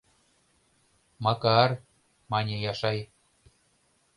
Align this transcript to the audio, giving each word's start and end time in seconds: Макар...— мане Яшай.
Макар...— 1.23 1.69
мане 2.31 2.55
Яшай. 2.71 2.99